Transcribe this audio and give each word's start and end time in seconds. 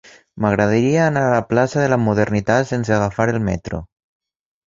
M'agradaria 0.43 1.03
anar 1.09 1.21
a 1.25 1.33
la 1.33 1.43
plaça 1.51 1.83
de 1.83 1.91
la 1.93 1.99
Modernitat 2.05 2.69
sense 2.71 2.95
agafar 2.95 3.27
el 3.35 3.39
metro. 3.51 3.83